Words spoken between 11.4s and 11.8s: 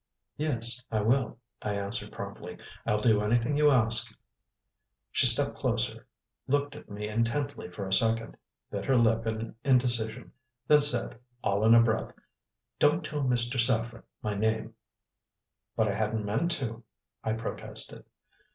all in